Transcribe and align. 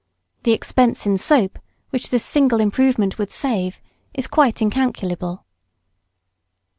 The 0.41 0.51
expense 0.53 1.05
in 1.05 1.19
soap, 1.19 1.59
which 1.91 2.09
this 2.09 2.25
single 2.25 2.59
improvement 2.59 3.19
would 3.19 3.31
save, 3.31 3.79
is 4.15 4.25
quite 4.25 4.59
incalculable. 4.59 5.45